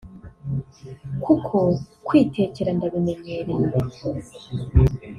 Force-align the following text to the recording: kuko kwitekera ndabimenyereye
kuko 1.23 1.57
kwitekera 2.05 2.69
ndabimenyereye 2.73 3.57